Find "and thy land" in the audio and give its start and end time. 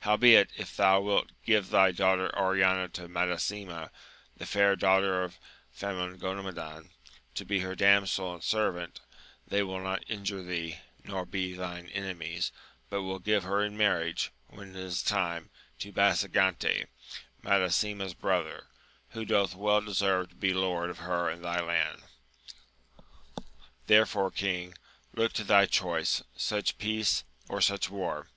21.28-22.00